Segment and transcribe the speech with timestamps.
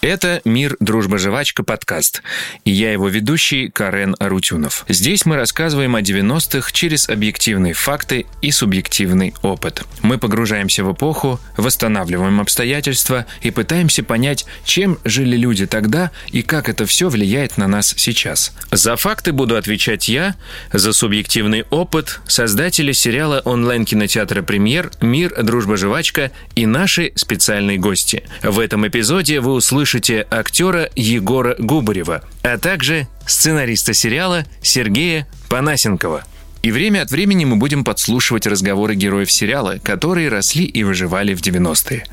[0.00, 2.22] Это «Мир, дружба, жвачка» подкаст.
[2.64, 4.86] И я его ведущий Карен Арутюнов.
[4.88, 9.84] Здесь мы рассказываем о 90-х через объективные факты и субъективный опыт.
[10.00, 16.70] Мы погружаемся в эпоху, восстанавливаем обстоятельства и пытаемся понять, чем жили люди тогда и как
[16.70, 18.54] это все влияет на нас сейчас.
[18.70, 20.34] За факты буду отвечать я,
[20.72, 28.22] за субъективный опыт создатели сериала онлайн-кинотеатра «Премьер», «Мир, дружба, жвачка» и наши специальные гости.
[28.42, 36.22] В этом эпизоде вы услышите услышите актера Егора Губарева, а также сценариста сериала Сергея Панасенкова.
[36.62, 41.40] И время от времени мы будем подслушивать разговоры героев сериала, которые росли и выживали в
[41.40, 42.06] 90-е.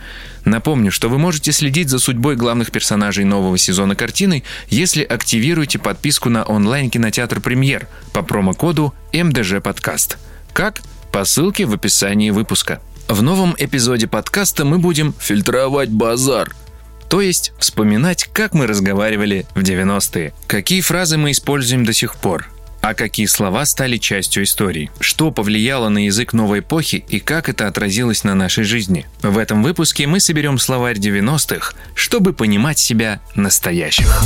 [0.44, 6.30] Напомню, что вы можете следить за судьбой главных персонажей нового сезона картины, если активируете подписку
[6.30, 10.18] на онлайн-кинотеатр «Премьер» по промокоду МДЖ Подкаст.
[10.52, 10.82] Как?
[11.12, 12.82] По ссылке в описании выпуска.
[13.08, 16.56] В новом эпизоде подкаста мы будем фильтровать базар–
[17.10, 22.50] то есть вспоминать, как мы разговаривали в 90-е, какие фразы мы используем до сих пор,
[22.82, 27.68] а какие слова стали частью истории, что повлияло на язык новой эпохи и как это
[27.68, 29.06] отразилось на нашей жизни.
[29.22, 34.24] В этом выпуске мы соберем словарь 90-х, чтобы понимать себя настоящих.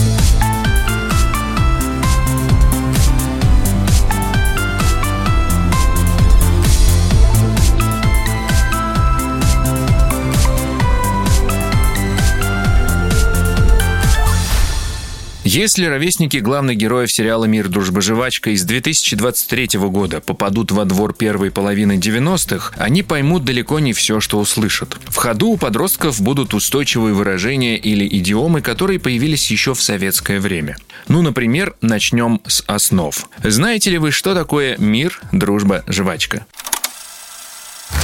[15.54, 21.52] Если ровесники главных героев сериала «Мир, дружба, жвачка» из 2023 года попадут во двор первой
[21.52, 24.96] половины 90-х, они поймут далеко не все, что услышат.
[25.10, 30.78] В ходу у подростков будут устойчивые выражения или идиомы, которые появились еще в советское время.
[31.10, 33.14] Ну, например, начнем с основ.
[33.44, 36.46] Знаете ли вы, что такое мир, дружба, жвачка?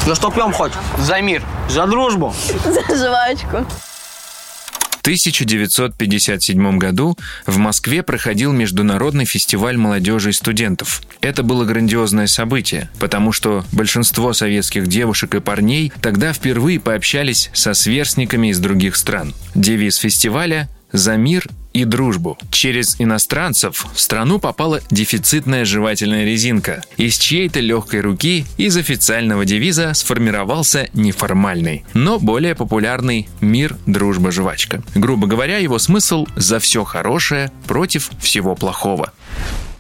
[0.06, 0.74] За что пьем хоть?
[0.98, 1.42] За мир.
[1.70, 2.36] За дружбу.
[2.66, 3.66] За жвачку.
[5.08, 11.02] 1957 году в Москве проходил Международный фестиваль молодежи и студентов.
[11.22, 17.74] Это было грандиозное событие, потому что большинство советских девушек и парней тогда впервые пообщались со
[17.74, 19.34] сверстниками из других стран.
[19.56, 22.38] Девиз фестиваля «За мир и дружбу.
[22.50, 26.82] Через иностранцев в страну попала дефицитная жевательная резинка.
[26.98, 34.82] Из чьей-то легкой руки из официального девиза сформировался неформальный, но более популярный «Мир, дружба, жвачка».
[34.96, 39.14] Грубо говоря, его смысл «за все хорошее против всего плохого».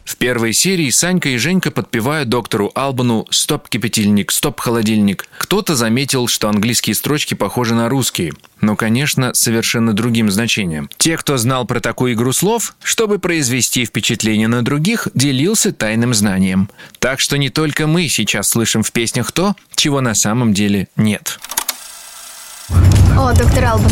[0.07, 5.27] В первой серии Санька и Женька подпевают доктору Албану «Стоп, кипятильник, стоп, холодильник».
[5.37, 8.31] Кто-то заметил, что английские строчки похожи на русские,
[8.61, 10.89] но, конечно, совершенно другим значением.
[10.95, 16.69] Те, кто знал про такую игру слов, чтобы произвести впечатление на других, делился тайным знанием.
[16.99, 21.37] Так что не только мы сейчас слышим в песнях то, чего на самом деле нет.
[23.17, 23.91] О, доктор Албан.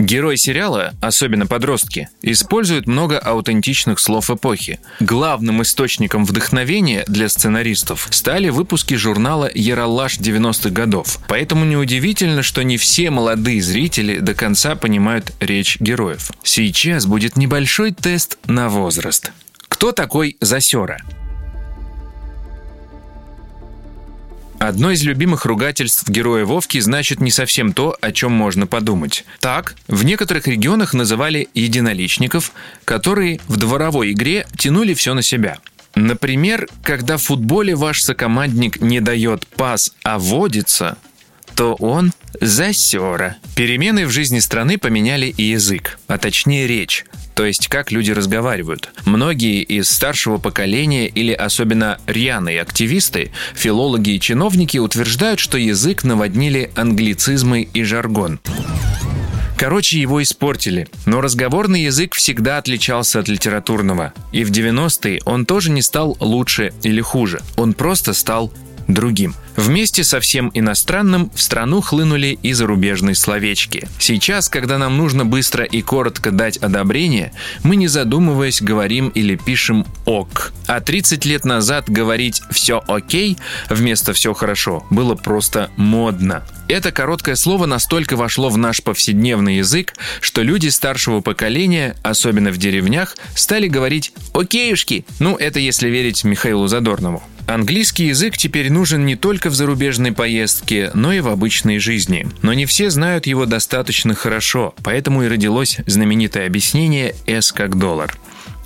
[0.00, 4.80] Герой сериала, особенно подростки, используют много аутентичных слов эпохи.
[4.98, 11.18] Главным источником вдохновения для сценаристов стали выпуски журнала «Яралаш 90-х годов».
[11.28, 16.30] Поэтому неудивительно, что не все молодые зрители до конца понимают речь героев.
[16.42, 19.32] Сейчас будет небольшой тест на возраст.
[19.68, 20.96] Кто такой Засера?
[24.60, 29.24] Одно из любимых ругательств героя Вовки значит не совсем то, о чем можно подумать.
[29.40, 32.52] Так, в некоторых регионах называли единоличников,
[32.84, 35.56] которые в дворовой игре тянули все на себя.
[35.94, 40.98] Например, когда в футболе ваш сокомандник не дает пас, а водится,
[41.54, 43.36] то он засера.
[43.56, 47.04] Перемены в жизни страны поменяли и язык, а точнее речь
[47.40, 48.90] то есть как люди разговаривают.
[49.06, 56.70] Многие из старшего поколения или особенно рьяные активисты, филологи и чиновники утверждают, что язык наводнили
[56.76, 58.40] англицизмы и жаргон.
[59.56, 60.88] Короче, его испортили.
[61.06, 64.12] Но разговорный язык всегда отличался от литературного.
[64.32, 67.40] И в 90-е он тоже не стал лучше или хуже.
[67.56, 68.52] Он просто стал
[68.86, 69.34] другим.
[69.60, 73.86] Вместе со всем иностранным в страну хлынули и зарубежные словечки.
[73.98, 79.84] Сейчас, когда нам нужно быстро и коротко дать одобрение, мы не задумываясь говорим или пишем
[80.06, 80.54] «ок».
[80.66, 83.36] А 30 лет назад говорить «все окей»
[83.68, 86.42] вместо «все хорошо» было просто модно.
[86.68, 89.92] Это короткое слово настолько вошло в наш повседневный язык,
[90.22, 95.04] что люди старшего поколения, особенно в деревнях, стали говорить «окейушки».
[95.18, 97.22] Ну, это если верить Михаилу Задорнову.
[97.50, 102.26] Английский язык теперь нужен не только в зарубежной поездке, но и в обычной жизни.
[102.42, 108.16] Но не все знают его достаточно хорошо, поэтому и родилось знаменитое объяснение «S как доллар».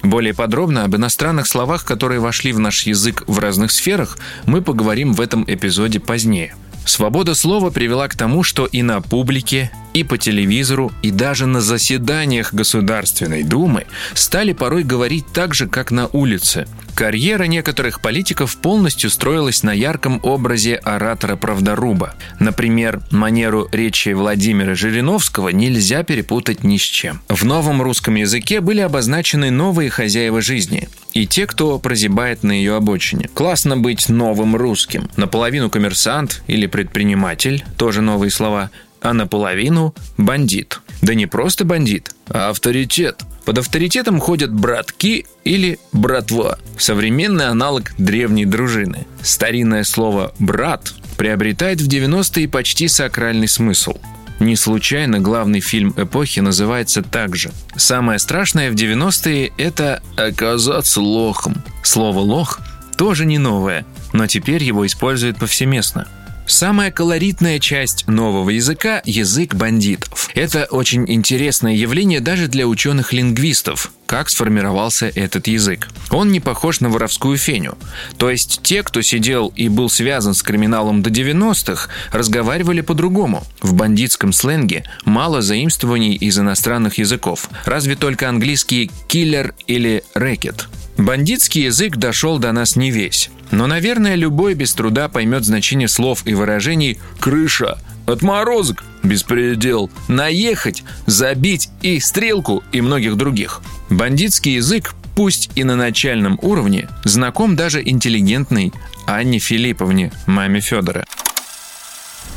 [0.04, 5.14] Более подробно об иностранных словах, которые вошли в наш язык в разных сферах, мы поговорим
[5.14, 6.54] в этом эпизоде позднее.
[6.84, 11.60] Свобода слова привела к тому, что и на публике, и по телевизору, и даже на
[11.60, 16.66] заседаниях Государственной Думы стали порой говорить так же, как на улице.
[16.94, 22.14] Карьера некоторых политиков полностью строилась на ярком образе оратора-правдоруба.
[22.38, 27.20] Например, манеру речи Владимира Жириновского нельзя перепутать ни с чем.
[27.28, 32.76] В новом русском языке были обозначены новые хозяева жизни и те, кто прозябает на ее
[32.76, 33.28] обочине.
[33.34, 35.08] Классно быть новым русским.
[35.16, 38.70] Наполовину коммерсант или предприниматель, тоже новые слова,
[39.04, 40.80] а наполовину бандит.
[41.02, 43.22] Да не просто бандит, а авторитет.
[43.44, 49.06] Под авторитетом ходят братки или братва, современный аналог древней дружины.
[49.22, 53.98] Старинное слово «брат» приобретает в 90-е почти сакральный смысл.
[54.40, 57.52] Не случайно главный фильм эпохи называется так же.
[57.76, 61.62] Самое страшное в 90-е– это оказаться лохом.
[61.82, 62.60] Слово «лох»
[62.96, 63.84] тоже не новое,
[64.14, 66.08] но теперь его используют повсеместно.
[66.46, 70.28] Самая колоритная часть нового языка– язык бандитов.
[70.34, 75.88] Это очень интересное явление даже для ученых-лингвистов, как сформировался этот язык.
[76.10, 77.78] Он не похож на воровскую феню.
[78.18, 83.42] То есть те, кто сидел и был связан с криминалом до 90-х, разговаривали по-другому.
[83.62, 87.48] В бандитском сленге мало заимствований из иностранных языков.
[87.64, 90.68] Разве только английский «киллер» или «рэкет».
[90.96, 93.30] Бандитский язык дошел до нас не весь.
[93.50, 101.68] Но, наверное, любой без труда поймет значение слов и выражений «крыша», «отморозок», «беспредел», «наехать», «забить»
[101.82, 103.60] и «стрелку» и многих других.
[103.90, 108.72] Бандитский язык, пусть и на начальном уровне, знаком даже интеллигентной
[109.06, 111.04] Анне Филипповне, маме Федора.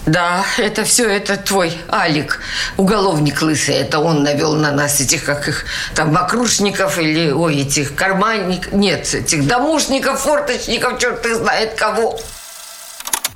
[0.08, 2.40] Да, это все, это твой Алик,
[2.78, 3.76] уголовник лысый.
[3.76, 5.66] Это он навел на нас этих, как их,
[5.96, 12.18] там, окружников или, ой, этих карманников, нет, этих домушников, форточников, черт их знает кого.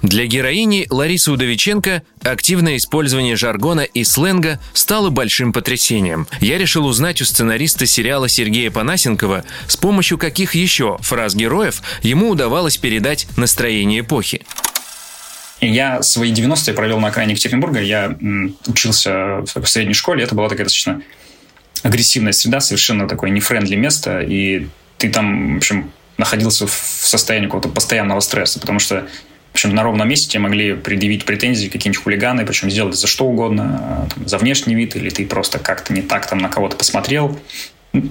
[0.02, 6.26] Для героини Ларисы Удовиченко активное использование жаргона и сленга стало большим потрясением.
[6.40, 12.30] Я решил узнать у сценариста сериала Сергея Панасенкова, с помощью каких еще фраз героев ему
[12.30, 14.46] удавалось передать настроение эпохи.
[15.62, 17.80] Я свои 90-е провел на окраине Екатеринбурга.
[17.80, 18.18] Я
[18.68, 20.24] учился в средней школе.
[20.24, 21.02] Это была такая достаточно
[21.84, 24.22] агрессивная среда, совершенно такое нефрендли место.
[24.22, 24.68] И
[24.98, 29.08] ты там, в общем, находился в состоянии какого-то постоянного стресса, потому что
[29.52, 33.26] в общем, на ровном месте тебе могли предъявить претензии какие-нибудь хулиганы, причем сделать за что
[33.26, 37.38] угодно, там, за внешний вид, или ты просто как-то не так там на кого-то посмотрел.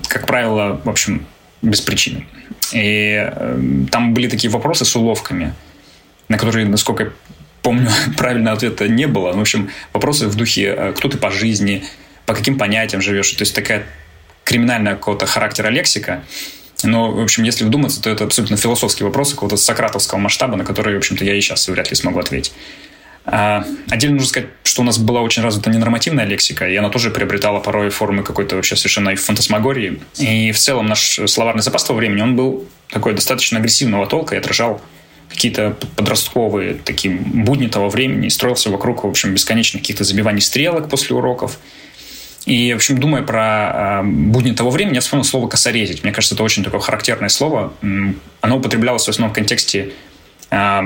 [0.07, 1.27] Как правило, в общем,
[1.63, 2.27] без причины.
[2.73, 3.61] И э,
[3.91, 5.55] там были такие вопросы с уловками,
[6.29, 7.13] на которые, насколько
[7.63, 9.33] помню, правильного ответа не было.
[9.33, 11.85] В общем, вопросы в духе, э, кто ты по жизни,
[12.27, 13.31] по каким понятиям живешь.
[13.33, 13.87] То есть такая
[14.45, 16.23] криминальная какого-то характера лексика.
[16.83, 20.95] Но, в общем, если вдуматься, то это абсолютно философский вопрос какого-то сократовского масштаба, на который,
[20.95, 22.53] в общем-то, я и сейчас вряд ли смогу ответить.
[23.27, 27.11] А, отдельно нужно сказать, что у нас была очень развита ненормативная лексика, и она тоже
[27.11, 30.01] приобретала порой формы какой-то вообще совершенно фантасмагории.
[30.17, 34.39] И в целом наш словарный запас того времени, он был такой достаточно агрессивного толка и
[34.39, 34.81] отражал
[35.31, 40.91] какие-то подростковые такие будни того времени и строился вокруг, в общем, бесконечных каких-то забиваний стрелок
[40.91, 41.59] после уроков.
[42.47, 46.03] И, в общем, думая про э, будни того времени, я вспомнил слово «косорезить».
[46.03, 47.73] Мне кажется, это очень такое характерное слово.
[48.41, 49.93] Оно употреблялось в основном в контексте
[50.51, 50.81] э,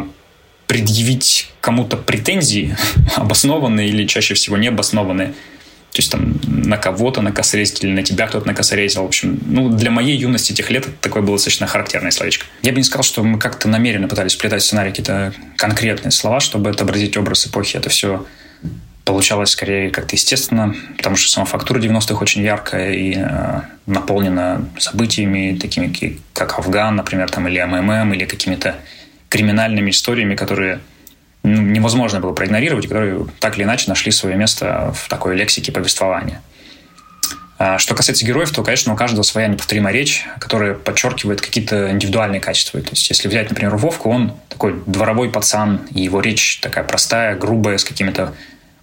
[0.67, 2.77] предъявить кому-то претензии,
[3.17, 8.47] обоснованные или чаще всего необоснованные, то есть там на кого-то накосорезить или на тебя кто-то
[8.47, 9.03] накосорезил.
[9.03, 12.47] В общем, ну, для моей юности тех лет такое было достаточно характерное словечко.
[12.63, 16.41] Я бы не сказал, что мы как-то намеренно пытались вплетать в сценарий какие-то конкретные слова,
[16.41, 17.77] чтобы отобразить образ эпохи.
[17.77, 18.27] Это все
[19.05, 25.59] получалось скорее как-то естественно, потому что сама фактура 90-х очень яркая и э, наполнена событиями,
[25.61, 28.77] такими как Афган, например, там, или МММ, или какими-то
[29.29, 30.81] криминальными историями, которые
[31.43, 36.41] ну, невозможно было проигнорировать, которые так или иначе нашли свое место в такой лексике повествования.
[37.57, 42.41] А что касается героев, то, конечно, у каждого своя неповторимая речь, которая подчеркивает какие-то индивидуальные
[42.41, 42.81] качества.
[42.81, 47.37] То есть, если взять, например, Вовку, он такой дворовой пацан, и его речь такая простая,
[47.37, 48.35] грубая, с какими-то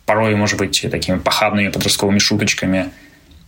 [0.06, 2.92] порой, может быть, такими похабными подростковыми шуточками,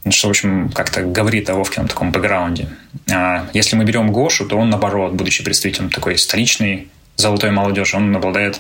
[0.10, 2.68] что, в общем, как-то говорит о Вовкином таком бэкграунде.
[3.10, 8.14] А если мы берем Гошу, то он, наоборот, будучи представителем такой столичной золотой молодежи, он
[8.14, 8.60] обладает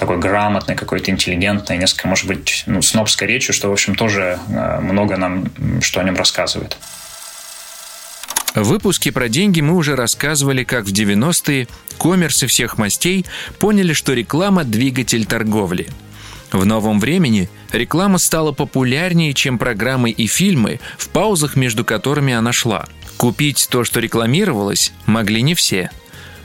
[0.00, 4.80] такой грамотной, какой-то интеллигентной, несколько, может быть, ну, снобской речью, что, в общем, тоже э,
[4.80, 5.44] много нам,
[5.82, 6.78] что о нем рассказывает.
[8.54, 13.26] В выпуске про деньги мы уже рассказывали, как в 90-е коммерсы всех мастей
[13.58, 15.86] поняли, что реклама– двигатель торговли.
[16.50, 22.52] В новом времени реклама стала популярнее, чем программы и фильмы, в паузах между которыми она
[22.52, 22.86] шла.
[23.18, 25.90] Купить то, что рекламировалось, могли не все–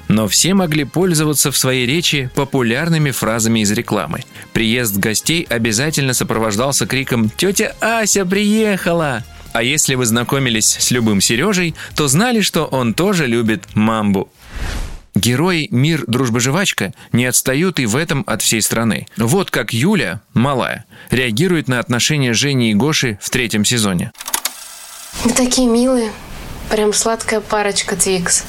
[0.07, 4.23] но все могли пользоваться в своей речи популярными фразами из рекламы.
[4.53, 9.23] Приезд гостей обязательно сопровождался криком «Тетя Ася приехала!».
[9.53, 14.29] А если вы знакомились с любым Сережей, то знали, что он тоже любит мамбу.
[15.15, 19.07] Герои «Мир, дружба, жвачка» не отстают и в этом от всей страны.
[19.15, 24.11] Вот как Юля, малая, реагирует на отношения Жени и Гоши в третьем сезоне.
[25.23, 26.11] Вы такие милые.
[26.69, 28.43] Прям сладкая парочка Твикс.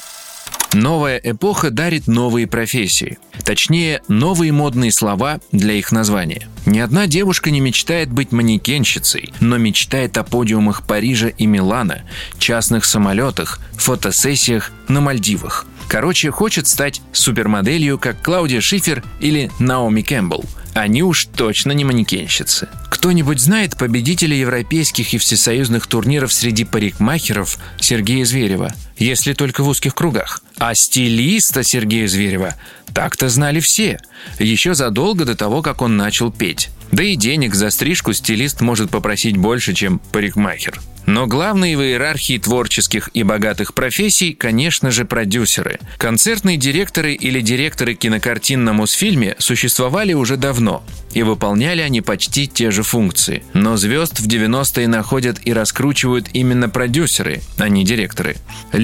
[0.77, 3.17] Новая эпоха дарит новые профессии.
[3.45, 6.51] Точнее, новые модные слова для их названия.
[6.67, 12.03] Ни одна девушка не мечтает быть манекенщицей, но мечтает о подиумах Парижа и Милана,
[12.39, 15.65] частных самолетах, фотосессиях на Мальдивах.
[15.89, 20.45] Короче, хочет стать супермоделью, как Клаудия Шифер или Наоми Кэмпбелл.
[20.75, 22.69] Они уж точно не манекенщицы.
[22.91, 28.75] Кто-нибудь знает победителя европейских и всесоюзных турниров среди парикмахеров Сергея Зверева?
[28.99, 30.43] Если только в узких кругах.
[30.59, 32.55] А стилиста Сергея Зверева
[32.95, 34.01] так-то знали все.
[34.39, 36.71] Еще задолго до того, как он начал петь.
[36.93, 40.81] Да и денег за стрижку стилист может попросить больше, чем парикмахер.
[41.07, 45.79] Но главные в иерархии творческих и богатых профессий, конечно же, продюсеры.
[45.99, 50.83] Концертные директоры или директоры кинокартин на Мосфильме существовали уже давно,
[51.15, 53.45] и выполняли они почти те же функции.
[53.55, 58.37] Но звезд в 90-е находят и раскручивают именно продюсеры, а не директоры.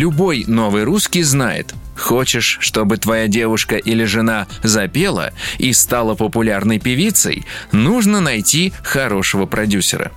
[0.02, 7.47] Любой новый русский знает, Хочешь, чтобы твоя девушка или жена запела и стала популярной певицей,
[7.71, 10.11] нужно найти хорошего продюсера.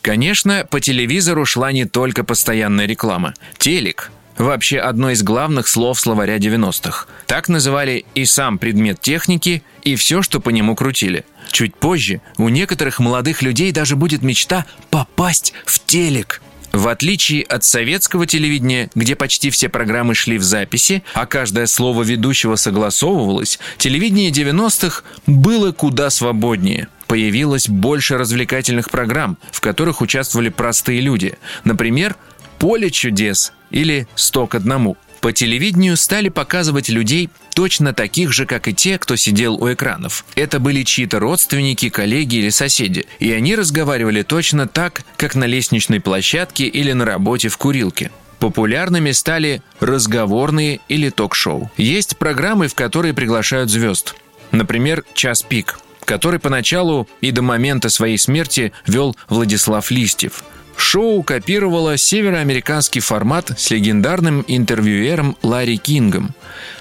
[0.00, 3.34] Конечно, по телевизору шла не только постоянная реклама.
[3.58, 7.06] Телек– вообще одно из главных слов словаря 90-х.
[7.26, 11.24] Так называли и сам предмет техники, и все, что по нему крутили.
[11.50, 16.40] Чуть позже у некоторых молодых людей даже будет мечта попасть в телек.
[16.72, 22.02] В отличие от советского телевидения, где почти все программы шли в записи, а каждое слово
[22.02, 31.02] ведущего согласовывалось, телевидение 90-х было куда свободнее– появилось больше развлекательных программ, в которых участвовали простые
[31.02, 31.36] люди.
[31.62, 32.16] Например,
[32.58, 34.96] «Поле чудес» или «Сто к одному».
[35.22, 40.24] По телевидению стали показывать людей точно таких же, как и те, кто сидел у экранов.
[40.34, 43.06] Это были чьи-то родственники, коллеги или соседи.
[43.20, 48.10] И они разговаривали точно так, как на лестничной площадке или на работе в курилке.
[48.40, 51.70] Популярными стали разговорные или ток-шоу.
[51.76, 54.16] Есть программы, в которые приглашают звезд.
[54.50, 60.42] Например, «Час пик», который поначалу и до момента своей смерти вел Владислав Листьев.
[60.76, 66.34] Шоу копировало североамериканский формат с легендарным интервьюером Ларри Кингом.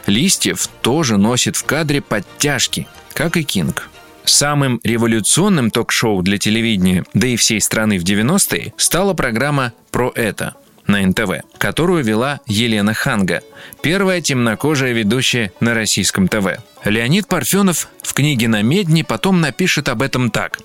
[0.06, 3.90] Листьев тоже носит в кадре подтяжки, как и Кинг.
[4.24, 10.56] Самым революционным ток-шоу для телевидения, да и всей страны в 90-е, стала программа «Про это»,
[10.88, 13.42] на НТВ, которую вела Елена Ханга,
[13.82, 16.60] первая темнокожая ведущая на российском ТВ.
[16.84, 20.60] Леонид Парфенов в книге «На медне» потом напишет об этом так.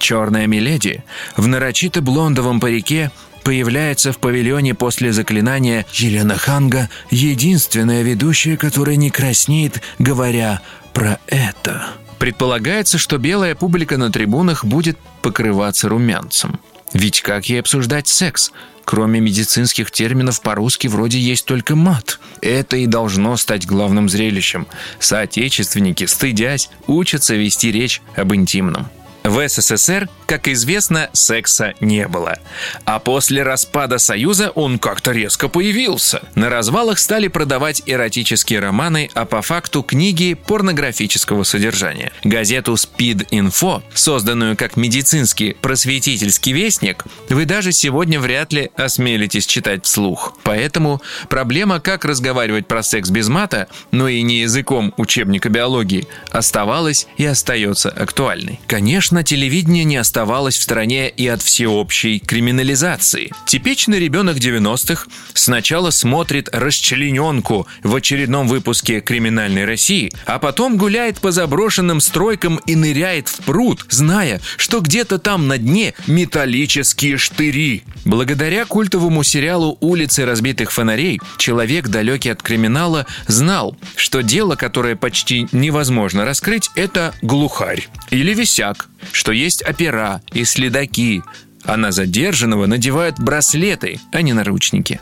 [0.00, 1.04] «Черная Миледи
[1.36, 3.12] в нарочито блондовом парике
[3.44, 10.60] появляется в павильоне после заклинания Елена Ханга, единственная ведущая, которая не краснеет, говоря
[10.92, 11.86] про это».
[12.18, 16.60] Предполагается, что белая публика на трибунах будет покрываться румянцем.
[16.92, 18.52] Ведь как ей обсуждать секс?
[18.84, 22.18] Кроме медицинских терминов по-русски вроде есть только мат.
[22.42, 24.66] Это и должно стать главным зрелищем.
[24.98, 28.88] Соотечественники, стыдясь, учатся вести речь об интимном.
[29.30, 32.36] В СССР, как известно, секса не было.
[32.84, 36.22] А после распада Союза он как-то резко появился.
[36.34, 42.10] На развалах стали продавать эротические романы, а по факту книги порнографического содержания.
[42.24, 49.84] Газету Speed Info, созданную как медицинский просветительский вестник, вы даже сегодня вряд ли осмелитесь читать
[49.84, 50.36] вслух.
[50.42, 57.06] Поэтому проблема, как разговаривать про секс без мата, но и не языком учебника биологии, оставалась
[57.16, 58.58] и остается актуальной.
[58.66, 63.30] Конечно, Конечно, телевидение не оставалось в стороне и от всеобщей криминализации.
[63.44, 71.32] Типичный ребенок 90-х сначала смотрит «Расчлененку» в очередном выпуске «Криминальной России», а потом гуляет по
[71.32, 77.82] заброшенным стройкам и ныряет в пруд, зная, что где-то там на дне металлические штыри.
[78.06, 85.46] Благодаря культовому сериалу «Улицы разбитых фонарей» человек, далекий от криминала, знал, что дело, которое почти
[85.52, 91.22] невозможно раскрыть, это глухарь или висяк, что есть опера и следаки,
[91.64, 95.00] а на задержанного надевают браслеты, а не наручники.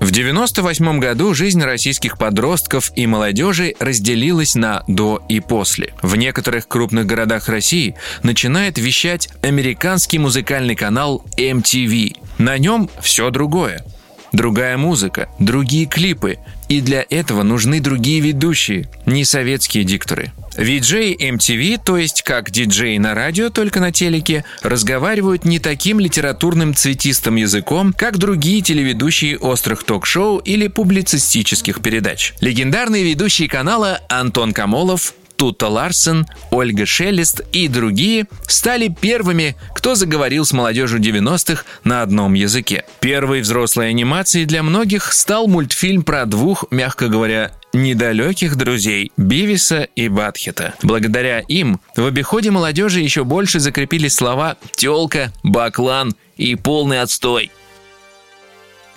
[0.00, 5.92] В 98 году жизнь российских подростков и молодежи разделилась на «до» и «после».
[6.00, 12.16] В некоторых крупных городах России начинает вещать американский музыкальный канал MTV.
[12.38, 13.84] На нем все другое.
[14.32, 16.38] Другая музыка, другие клипы.
[16.68, 20.32] И для этого нужны другие ведущие, не советские дикторы.
[20.56, 26.74] VJ MTV, то есть как диджеи на радио, только на телеке, разговаривают не таким литературным
[26.74, 32.34] цветистым языком, как другие телеведущие острых ток-шоу или публицистических передач.
[32.40, 40.44] Легендарные ведущие канала Антон Камолов, Тута Ларсен, Ольга Шелест и другие стали первыми, кто заговорил
[40.44, 42.84] с молодежью 90-х на одном языке.
[43.00, 50.08] Первой взрослой анимацией для многих стал мультфильм про двух, мягко говоря, недалеких друзей Бивиса и
[50.08, 50.74] Батхета.
[50.82, 57.50] Благодаря им в обиходе молодежи еще больше закрепились слова «тёлка», «баклан» и «полный отстой».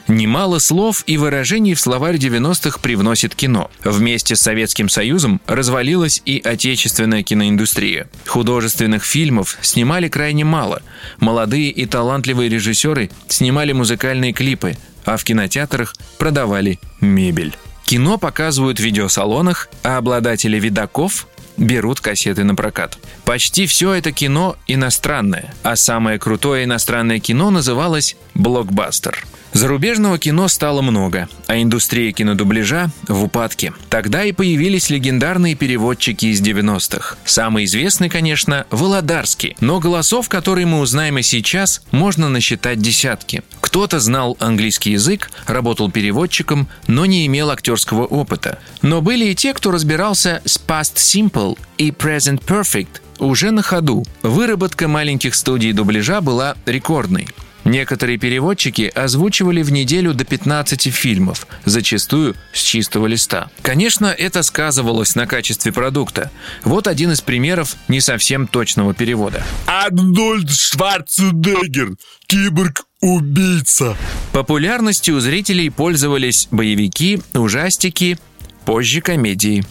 [0.08, 3.72] Немало слов и выражений в словарь 90-х привносит кино.
[3.84, 8.10] Вместе с Советским Союзом развалилась и отечественная киноиндустрия.
[8.28, 10.82] Художественных фильмов снимали крайне мало.
[11.20, 17.56] Молодые и талантливые режиссеры снимали музыкальные клипы, а в кинотеатрах продавали мебель.
[17.86, 22.98] Кино показывают в видеосалонах, а обладатели видаков берут кассеты на прокат.
[23.24, 29.24] Почти все это кино иностранное, а самое крутое иностранное кино называлось «блокбастер».
[29.54, 33.74] Зарубежного кино стало много, а индустрия кинодубляжа в упадке.
[33.90, 37.18] Тогда и появились легендарные переводчики из 90-х.
[37.24, 43.44] Самый известный, конечно, Володарский, но голосов, которые мы узнаем и сейчас, можно насчитать десятки.
[43.62, 48.60] Кто-то знал английский язык, работал переводчиком, но не имел актерского опыта.
[48.82, 54.04] Но были и те, кто разбирался с Past Simple и Present Perfect уже на ходу.
[54.22, 57.28] Выработка маленьких студий дубляжа была рекордной.
[57.66, 63.50] Некоторые переводчики озвучивали в неделю до 15 фильмов, зачастую с чистого листа.
[63.62, 66.30] Конечно, это сказывалось на качестве продукта.
[66.64, 69.44] Вот один из примеров не совсем точного перевода.
[69.66, 71.96] Арнольд Шварценеггер,
[72.28, 73.96] киборг-убийца.
[74.34, 78.18] Популярностью у зрителей пользовались боевики, ужастики,
[78.66, 79.66] позже комедии.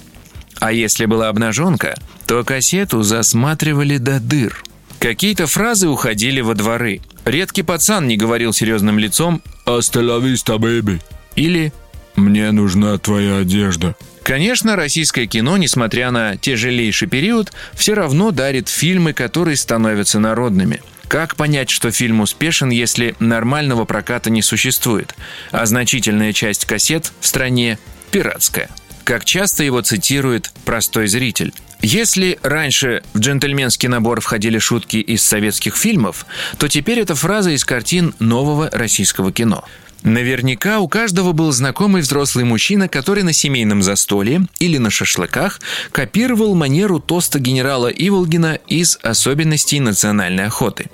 [0.60, 4.62] А если была обнаженка, то кассету засматривали до дыр.
[5.00, 7.00] Какие-то фразы уходили во дворы.
[7.24, 11.00] Редкий пацан не говорил серьезным лицом «Остановись-то, бэби!»
[11.36, 11.72] или
[12.16, 13.94] «Мне нужна твоя одежда».
[14.22, 20.80] Конечно, российское кино, несмотря на тяжелейший период, все равно дарит фильмы, которые становятся народными.
[21.08, 25.14] Как понять, что фильм успешен, если нормального проката не существует,
[25.50, 27.78] а значительная часть кассет в стране
[28.10, 28.68] пиратская?
[29.04, 31.52] Как часто его цитирует простой зритель?
[31.82, 37.64] Если раньше в джентльменский набор входили шутки из советских фильмов, то теперь это фраза из
[37.64, 39.64] картин нового российского кино.
[40.04, 46.54] Наверняка у каждого был знакомый взрослый мужчина, который на семейном застолье или на шашлыках копировал
[46.54, 50.86] манеру тоста генерала Иволгина из особенностей национальной охоты.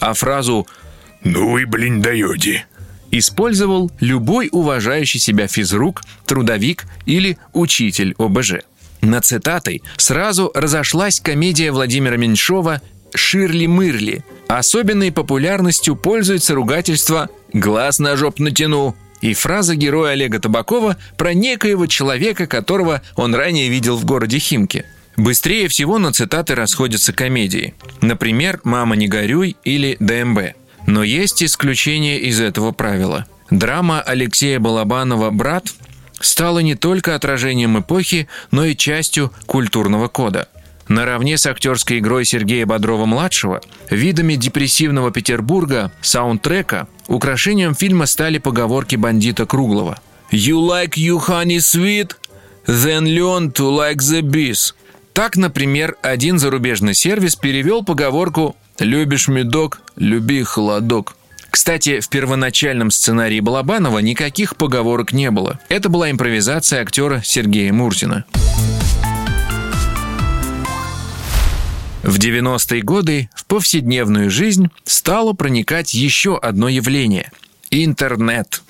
[0.00, 0.66] А фразу
[1.24, 2.66] «Ну вы, блин, даете!»
[3.10, 8.54] использовал любой уважающий себя физрук, трудовик или учитель ОБЖ.
[9.06, 12.82] На цитатой сразу разошлась комедия Владимира Меньшова
[13.14, 14.24] «Ширли-мырли».
[14.48, 21.86] Особенной популярностью пользуется ругательство «глаз на жоп натяну», и фраза героя Олега Табакова про некоего
[21.86, 24.84] человека, которого он ранее видел в городе Химки.
[25.16, 27.74] Быстрее всего на цитаты расходятся комедии.
[28.00, 30.56] Например, «Мама, не горюй» или «ДМБ».
[30.86, 33.24] Но есть исключение из этого правила.
[33.50, 35.66] Драма Алексея Балабанова «Брат»
[36.20, 40.48] стала не только отражением эпохи, но и частью культурного кода.
[40.88, 49.46] Наравне с актерской игрой Сергея Бодрова-младшего, видами депрессивного Петербурга, саундтрека, украшением фильма стали поговорки бандита
[49.46, 49.98] Круглого.
[50.30, 52.12] «You like you honey sweet?
[52.66, 54.74] Then learn to like the bees».
[55.12, 59.80] Так, например, один зарубежный сервис перевел поговорку «Любишь медок?
[59.96, 61.16] Люби холодок».
[61.56, 65.58] Кстати, в первоначальном сценарии Балабанова никаких поговорок не было.
[65.70, 68.26] Это была импровизация актера Сергея Мурзина.
[72.02, 77.32] В 90-е годы в повседневную жизнь стало проникать еще одно явление–
[77.70, 78.62] интернет.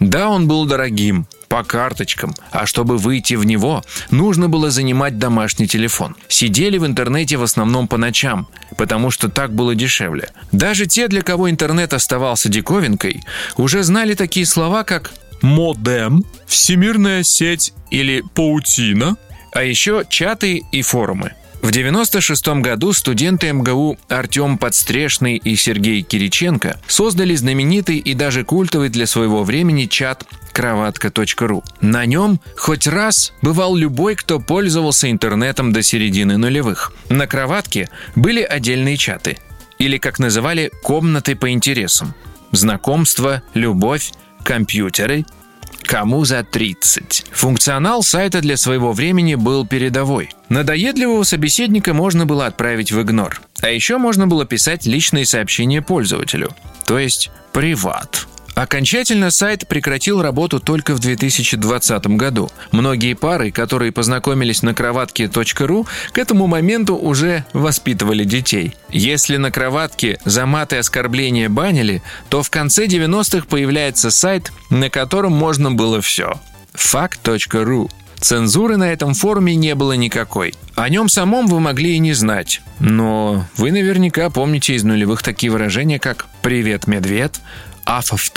[0.00, 5.66] Да, он был дорогим, по карточкам, а чтобы выйти в него, нужно было занимать домашний
[5.66, 6.14] телефон.
[6.28, 8.46] Сидели в интернете в основном по ночам,
[8.78, 10.30] потому что так было дешевле.
[10.52, 13.22] Даже те, для кого интернет оставался диковинкой,
[13.56, 19.16] уже знали такие слова, как «модем», «всемирная сеть» или «паутина»,
[19.52, 21.32] а еще чаты и форумы.
[21.62, 28.88] В 96 году студенты МГУ Артем Подстрешный и Сергей Кириченко создали знаменитый и даже культовый
[28.88, 31.62] для своего времени чат кроватка.ру.
[31.82, 36.92] На нем хоть раз бывал любой, кто пользовался интернетом до середины нулевых.
[37.10, 39.36] На кроватке были отдельные чаты,
[39.78, 42.14] или, как называли, комнаты по интересам.
[42.52, 44.12] Знакомство, любовь,
[44.44, 45.26] компьютеры–
[45.82, 47.26] Кому за 30?
[47.32, 50.30] Функционал сайта для своего времени был передовой.
[50.48, 53.40] Надоедливого собеседника можно было отправить в игнор.
[53.60, 56.54] А еще можно было писать личные сообщения пользователю.
[56.86, 58.26] То есть приват.
[58.60, 62.50] Окончательно сайт прекратил работу только в 2020 году.
[62.72, 68.76] Многие пары, которые познакомились на кроватке.ру, к этому моменту уже воспитывали детей.
[68.90, 75.32] Если на кроватке за маты оскорбления банили, то в конце 90-х появляется сайт, на котором
[75.32, 76.38] можно было все.
[76.74, 77.88] Факт.ру
[78.20, 80.52] Цензуры на этом форуме не было никакой.
[80.74, 82.60] О нем самом вы могли и не знать.
[82.78, 87.40] Но вы наверняка помните из нулевых такие выражения, как «Привет, медведь»,
[87.84, 88.30] Афов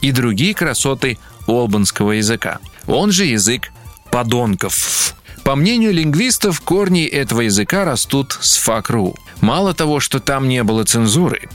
[0.00, 2.58] и другие красоты олбанского языка.
[2.86, 3.70] Он же язык
[4.10, 5.14] подонков.
[5.44, 9.16] По мнению лингвистов, корни этого языка растут с факру.
[9.40, 11.48] Мало того, что там не было цензуры,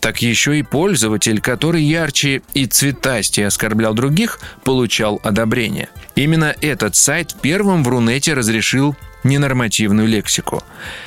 [0.00, 5.88] так еще и пользователь, который ярче и цветастее оскорблял других, получал одобрение.
[6.14, 10.62] Именно этот сайт первым в Рунете разрешил ненормативную лексику.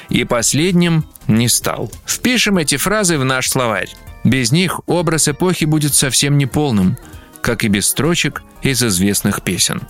[0.10, 1.92] И последним не стал.
[2.06, 3.90] Впишем эти фразы в наш словарь.
[4.24, 6.98] Без них образ эпохи будет совсем неполным,
[7.42, 9.82] как и без строчек из известных песен.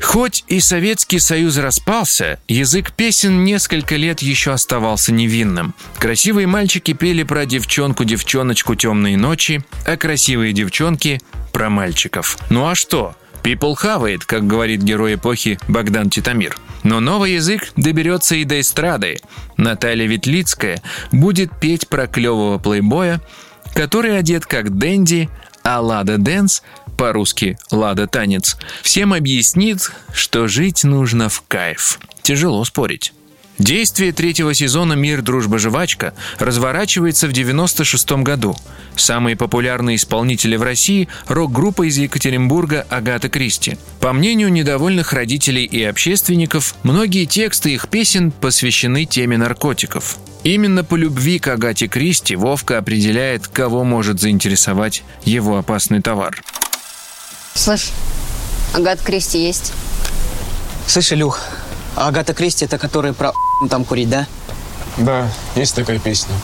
[0.00, 5.74] Хоть и Советский Союз распался, язык песен несколько лет еще оставался невинным.
[5.98, 11.20] Красивые мальчики пели про девчонку-девчоночку темные ночи, а красивые девчонки–
[11.54, 12.36] про мальчиков.
[12.50, 13.14] Ну а что?
[13.44, 16.56] People it, как говорит герой эпохи Богдан Титамир.
[16.82, 19.18] Но новый язык доберется и до эстрады.
[19.58, 23.20] Наталья Ветлицкая будет петь про клевого плейбоя,
[23.74, 25.28] который одет как Дэнди,
[25.62, 26.62] а Лада Дэнс
[26.96, 31.98] по-русски «Лада танец», всем объяснит, что жить нужно в кайф.
[32.22, 33.12] Тяжело спорить.
[33.58, 38.56] Действие третьего сезона «Мир, дружба, жвачка» разворачивается в 96 году.
[38.96, 43.78] Самые популярные исполнители в России– рок-группа из Екатеринбурга «Агата Кристи».
[44.00, 50.18] По мнению недовольных родителей и общественников, многие тексты их песен посвящены теме наркотиков.
[50.42, 56.42] Именно по любви к Агате Кристи Вовка определяет, кого может заинтересовать его опасный товар.
[57.54, 57.90] Слышь,
[58.74, 59.72] Агат Кристи есть?
[60.86, 61.40] Слышь, Илюх,
[61.96, 63.32] а Агата Кристи это которая про
[63.70, 64.26] там курить, да?
[64.98, 66.34] Да, есть такая песня.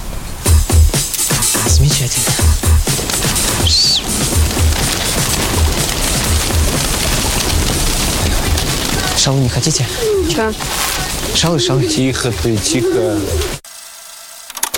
[1.67, 2.27] Замечательно.
[9.17, 9.87] Шалу не хотите?
[10.31, 10.53] Че?
[11.35, 11.85] Шалы, шалы.
[11.85, 13.19] Тихо ты, тихо.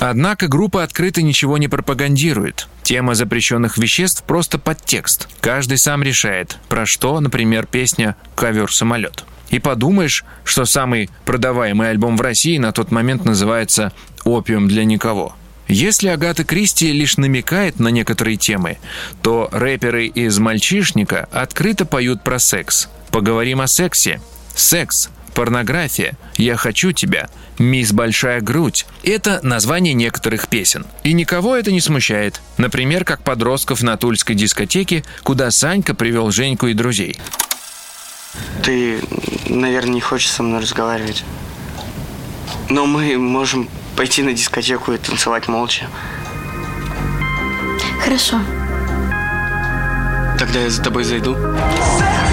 [0.04, 2.66] Однако группа открыто ничего не пропагандирует.
[2.82, 5.28] Тема запрещенных веществ просто подтекст.
[5.40, 9.24] Каждый сам решает, про что, например, песня «Ковер-самолет».
[9.50, 13.92] И подумаешь, что самый продаваемый альбом в России на тот момент называется
[14.24, 15.36] «Опиум для никого».
[15.68, 18.78] Если Агата Кристи лишь намекает на некоторые темы,
[19.22, 22.88] то рэперы из «Мальчишника» открыто поют про секс.
[23.12, 24.20] Поговорим о сексе.
[24.56, 28.86] Секс порнография, я хочу тебя, мисс Большая грудь.
[29.02, 30.86] Это название некоторых песен.
[31.02, 32.40] И никого это не смущает.
[32.58, 37.18] Например, как подростков на Тульской дискотеке, куда Санька привел Женьку и друзей.
[38.62, 39.00] Ты,
[39.48, 41.24] наверное, не хочешь со мной разговаривать.
[42.68, 45.86] Но мы можем пойти на дискотеку и танцевать молча.
[48.02, 48.40] Хорошо.
[50.38, 51.36] Тогда я за тобой зайду.
[51.36, 52.32] Я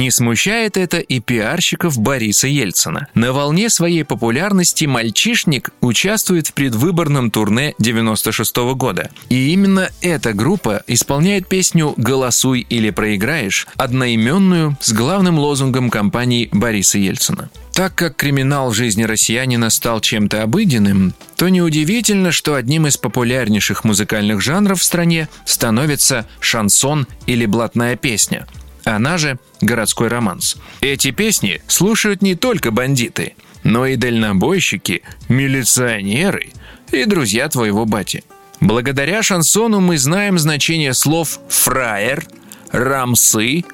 [0.00, 3.08] не смущает это и пиарщиков Бориса Ельцина.
[3.14, 9.10] На волне своей популярности «Мальчишник» участвует в предвыборном турне 96 года.
[9.28, 16.96] И именно эта группа исполняет песню «Голосуй или проиграешь», одноименную с главным лозунгом кампании Бориса
[16.96, 17.50] Ельцина.
[17.74, 23.84] Так как криминал в жизни россиянина стал чем-то обыденным, то неудивительно, что одним из популярнейших
[23.84, 28.46] музыкальных жанров в стране становится шансон или блатная песня,
[28.84, 30.56] она же городской романс.
[30.80, 36.50] Эти песни слушают не только бандиты, но и дальнобойщики, милиционеры
[36.92, 38.24] и друзья твоего бати.
[38.60, 42.26] Благодаря шансону мы знаем значение слов «фраер»,
[42.72, 43.64] «рамсы»,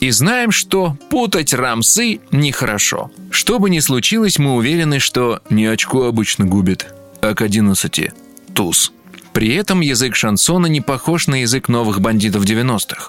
[0.00, 3.10] и знаем, что путать рамсы нехорошо.
[3.30, 6.86] Что бы ни случилось, мы уверены, что не очко обычно губит,
[7.22, 8.10] а к 11–
[8.54, 8.92] туз.
[9.32, 13.08] При этом язык шансона не похож на язык новых бандитов 90-х.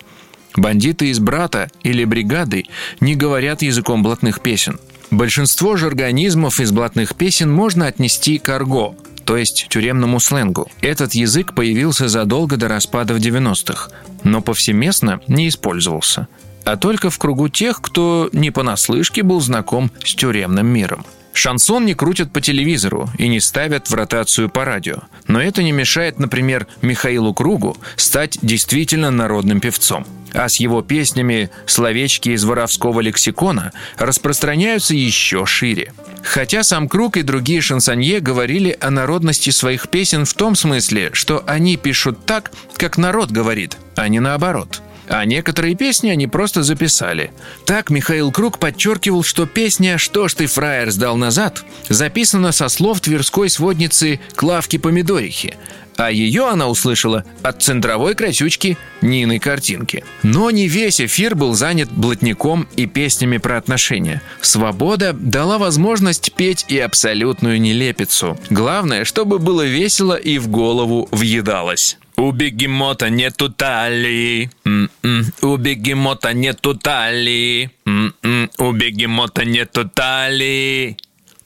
[0.56, 2.66] Бандиты из «Брата» или «Бригады»
[3.00, 4.80] не говорят языком блатных песен.
[5.12, 10.70] Большинство же организмов из блатных песен можно отнести к арго, то есть тюремному сленгу.
[10.82, 13.92] Этот язык появился задолго до распада в 90-х,
[14.24, 16.28] но повсеместно не использовался–
[16.66, 21.06] а только в кругу тех, кто не понаслышке был знаком с тюремным миром.
[21.36, 25.00] Шансон не крутят по телевизору и не ставят в ротацию по радио.
[25.28, 30.08] Но это не мешает, например, Михаилу Кругу стать действительно народным певцом.
[30.34, 35.94] А с его песнями словечки из воровского лексикона распространяются еще шире.
[36.24, 41.44] Хотя сам Круг и другие шансонье говорили о народности своих песен в том смысле, что
[41.48, 47.32] они пишут так, как народ говорит, а не наоборот– а некоторые песни они просто записали.
[47.66, 53.02] Так Михаил Круг подчеркивал, что песня «Что ж ты, фраер, сдал назад» записана со слов
[53.02, 55.56] тверской сводницы Клавки Помидорихи,
[55.98, 60.04] а ее она услышала от центровой красючки Нины Картинки.
[60.24, 64.22] Но не весь эфир был занят блатником и песнями про отношения.
[64.42, 68.38] Свобода дала возможность петь и абсолютную нелепицу.
[68.50, 71.98] Главное, чтобы было весело и в голову въедалось.
[72.18, 74.50] У бегемота нету талии.
[74.66, 75.26] М-м.
[75.42, 77.70] У бегемота нету талии.
[77.86, 78.50] М-м.
[78.58, 80.98] У бегемота нету талии.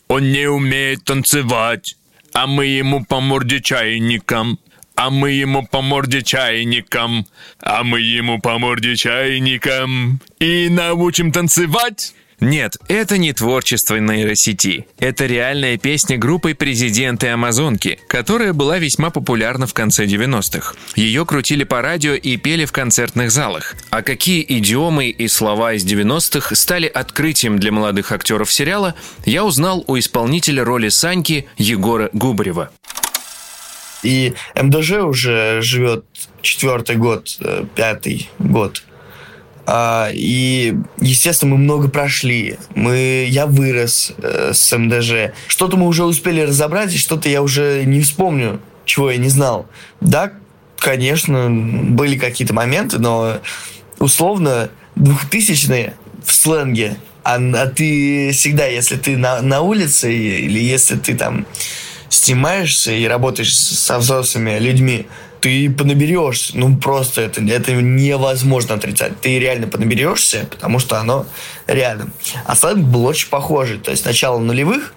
[0.07, 1.95] Он не умеет танцевать,
[2.33, 4.59] а мы ему по морде чайником.
[4.95, 7.25] А мы ему по морде чайником.
[7.61, 10.19] А мы ему по морде чайником.
[10.39, 12.13] И научим танцевать.
[12.39, 14.87] Нет, это не творчество нейросети.
[14.97, 20.75] Это реальная песня группы «Президенты Амазонки», которая была весьма популярна в конце 90-х.
[20.95, 23.75] Ее крутили по радио и пели в концертных залах.
[23.89, 29.83] А какие идиомы и слова из 90-х стали открытием для молодых актеров сериала, я узнал
[29.87, 32.71] у исполнителя роли Саньки Егора Губарева.
[34.01, 36.05] И МДЖ уже живет
[36.41, 38.83] четвертый год, э, пятый год
[39.71, 42.57] а, и, естественно, мы много прошли.
[42.73, 45.33] Мы, я вырос э, с МДЖ.
[45.47, 49.67] Что-то мы уже успели разобрать, и что-то я уже не вспомню, чего я не знал.
[50.01, 50.33] Да,
[50.79, 53.37] конечно, были какие-то моменты, но
[53.99, 55.93] условно двухтысячные
[56.25, 61.45] в сленге, а, а ты всегда, если ты на, на улице или если ты там
[62.09, 65.05] снимаешься и работаешь со взрослыми людьми,
[65.41, 66.57] ты понаберешься.
[66.57, 69.19] Ну, просто это, это невозможно отрицать.
[69.21, 71.25] Ты реально понаберешься, потому что оно
[71.67, 72.13] рядом.
[72.45, 73.77] А сленг был очень похожий.
[73.77, 74.93] То есть начало нулевых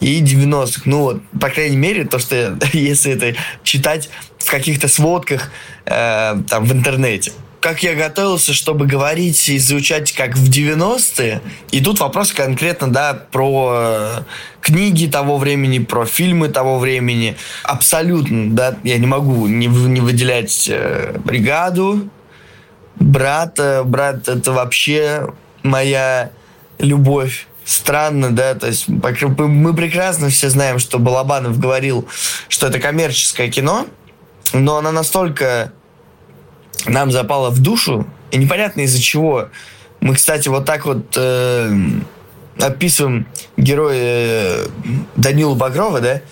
[0.00, 0.82] и 90-х.
[0.84, 5.50] Ну вот, по крайней мере, то, что если это читать в каких-то сводках
[5.86, 11.40] э, там в интернете как я готовился, чтобы говорить и звучать как в 90-е.
[11.70, 14.22] И тут вопрос конкретно, да, про э,
[14.60, 17.36] книги того времени, про фильмы того времени.
[17.62, 22.08] Абсолютно, да, я не могу не, не выделять э, бригаду,
[22.96, 23.82] брата.
[23.86, 26.32] Брат это вообще моя
[26.78, 27.46] любовь.
[27.64, 32.08] Странно, да, то есть мы прекрасно все знаем, что Балабанов говорил,
[32.48, 33.86] что это коммерческое кино,
[34.52, 35.72] но она настолько
[36.86, 39.48] нам запало в душу, и непонятно из-за чего.
[40.00, 41.76] Мы, кстати, вот так вот э,
[42.58, 44.66] описываем героя э,
[45.16, 46.22] Данила Багрова, да?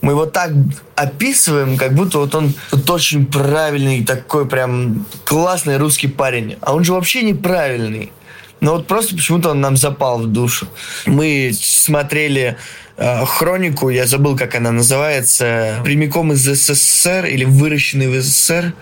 [0.00, 0.52] Мы его так
[0.96, 6.56] описываем, как будто вот он вот очень правильный, такой прям классный русский парень.
[6.62, 8.10] А он же вообще неправильный.
[8.60, 10.66] Но вот просто почему-то он нам запал в душу.
[11.06, 12.56] Мы смотрели
[12.96, 18.74] э, хронику, я забыл, как она называется, прямиком из СССР или выращенный в СССР.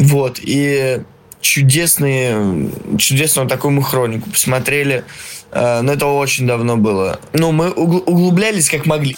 [0.00, 1.02] Вот, и
[1.42, 5.04] чудесные, чудесную такую хронику посмотрели.
[5.52, 7.20] Э, но это очень давно было.
[7.34, 9.16] Ну, мы углублялись как могли.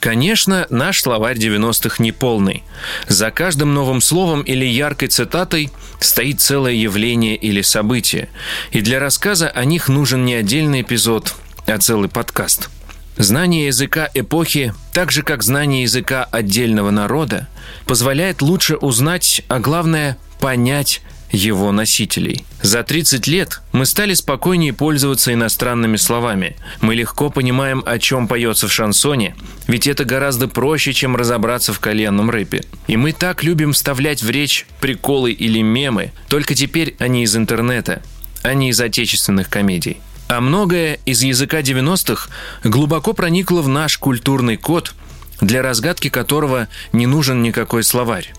[0.00, 2.64] Конечно, наш словарь 90-х не полный.
[3.06, 5.70] За каждым новым словом или яркой цитатой
[6.00, 8.28] стоит целое явление или событие.
[8.72, 11.36] И для рассказа о них нужен не отдельный эпизод,
[11.68, 12.68] а целый подкаст.
[13.16, 17.48] Знание языка эпохи, так же как знание языка отдельного народа,
[17.86, 22.44] позволяет лучше узнать, а главное– понять его носителей.
[22.62, 26.56] За 30 лет мы стали спокойнее пользоваться иностранными словами.
[26.80, 29.34] Мы легко понимаем, о чем поется в шансоне,
[29.66, 32.64] ведь это гораздо проще, чем разобраться в коленном рэпе.
[32.86, 38.02] И мы так любим вставлять в речь приколы или мемы, только теперь они из интернета,
[38.42, 39.98] а не из отечественных комедий.
[40.32, 42.30] А многое из языка 90-х
[42.64, 44.94] глубоко проникло в наш культурный код,
[45.42, 48.32] для разгадки которого не нужен никакой словарь.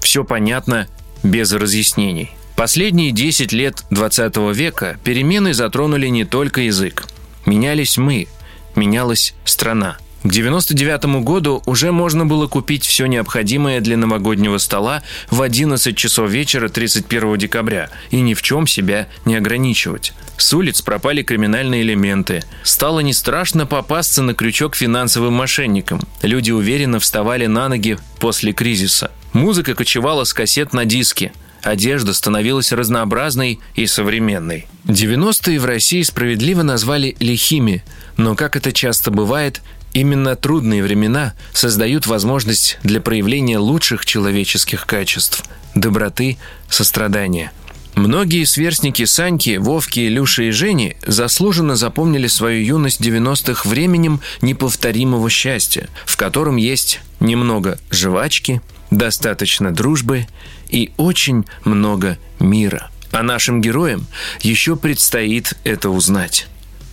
[0.00, 0.88] Все понятно
[1.22, 2.30] без разъяснений.
[2.56, 7.04] Последние 10 лет 20 века перемены затронули не только язык.
[7.44, 8.26] Менялись мы,
[8.74, 9.98] менялась страна.
[10.24, 16.30] К 99 году уже можно было купить все необходимое для новогоднего стола в 11 часов
[16.30, 20.14] вечера 31 декабря и ни в чем себя не ограничивать.
[20.38, 22.42] С улиц пропали криминальные элементы.
[22.62, 26.00] Стало не страшно попасться на крючок финансовым мошенникам.
[26.22, 29.10] Люди уверенно вставали на ноги после кризиса.
[29.34, 31.32] Музыка кочевала с кассет на диски.
[31.62, 34.66] Одежда становилась разнообразной и современной.
[34.84, 37.82] 90-е в России справедливо назвали лихими,
[38.16, 39.62] но, как это часто бывает,
[39.94, 45.44] Именно трудные времена создают возможность для проявления лучших человеческих качеств–
[45.76, 46.36] доброты,
[46.68, 47.52] сострадания.
[47.94, 55.88] Многие сверстники Саньки, Вовки, Люши и Жени заслуженно запомнили свою юность 90-х временем неповторимого счастья,
[56.04, 60.26] в котором есть немного жвачки, достаточно дружбы
[60.70, 62.90] и очень много мира.
[63.12, 64.08] А нашим героям
[64.40, 66.48] еще предстоит это узнать.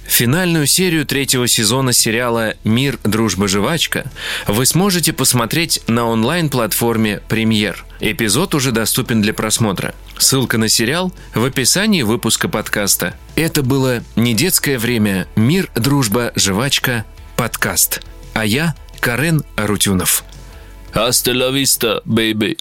[0.05, 4.11] Финальную серию третьего сезона сериала «Мир, дружба, жвачка»
[4.47, 7.85] вы сможете посмотреть на онлайн-платформе «Премьер».
[7.99, 9.95] Эпизод уже доступен для просмотра.
[10.17, 13.15] Ссылка на сериал в описании выпуска подкаста.
[13.35, 15.27] Это было «Не детское время.
[15.35, 17.05] Мир, дружба, жвачка.
[17.37, 18.01] Подкаст».
[18.33, 20.23] А я Карен Арутюнов.
[20.93, 22.57] Hasta la vista, baby.